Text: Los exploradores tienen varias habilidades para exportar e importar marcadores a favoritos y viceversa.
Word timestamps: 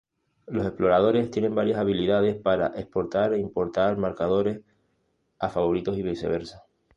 Los 0.47 0.65
exploradores 0.65 1.29
tienen 1.29 1.53
varias 1.53 1.77
habilidades 1.77 2.35
para 2.35 2.73
exportar 2.75 3.33
e 3.33 3.37
importar 3.39 3.97
marcadores 3.97 4.61
a 5.37 5.47
favoritos 5.49 5.95
y 5.95 6.01
viceversa. 6.01 6.63